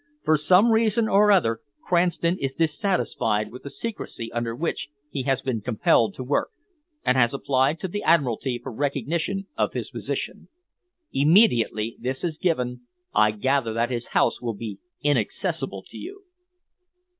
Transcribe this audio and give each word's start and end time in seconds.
For 0.23 0.35
some 0.39 0.71
reason 0.71 1.07
or 1.07 1.31
other, 1.31 1.59
Cranston 1.83 2.35
is 2.39 2.53
dissatisfied 2.57 3.51
with 3.51 3.61
the 3.61 3.69
secrecy 3.69 4.33
under 4.33 4.55
which 4.55 4.87
he 5.11 5.21
has 5.25 5.41
been 5.41 5.61
compelled 5.61 6.15
to 6.15 6.23
work, 6.23 6.49
and 7.05 7.15
has 7.15 7.35
applied 7.35 7.79
to 7.81 7.87
the 7.87 8.01
Admiralty 8.01 8.57
for 8.63 8.71
recognition 8.73 9.45
of 9.55 9.73
his 9.73 9.91
position. 9.91 10.47
Immediately 11.13 11.97
this 11.99 12.23
is 12.23 12.37
given, 12.41 12.87
I 13.13 13.29
gather 13.29 13.73
that 13.73 13.91
his 13.91 14.07
house 14.07 14.41
will 14.41 14.55
be 14.55 14.79
inaccessible 15.03 15.83
to 15.91 15.97
you." 15.97 16.23